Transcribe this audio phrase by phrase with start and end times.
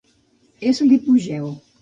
[0.69, 1.55] És l'hipogeu.